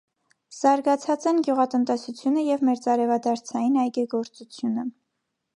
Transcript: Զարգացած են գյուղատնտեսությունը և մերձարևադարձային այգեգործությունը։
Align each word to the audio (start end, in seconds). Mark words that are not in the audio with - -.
Զարգացած 0.59 1.27
են 1.31 1.41
գյուղատնտեսությունը 1.49 2.45
և 2.47 2.65
մերձարևադարձային 2.71 3.79
այգեգործությունը։ 3.85 4.91